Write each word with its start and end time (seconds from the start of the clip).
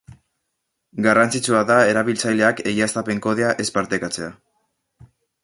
Garrantzitsua 1.07 1.61
da 1.71 1.77
erabiltzaileak 1.91 2.63
egiaztapen-kodea 2.73 3.53
ez 3.67 3.67
partekatzea. 3.79 4.33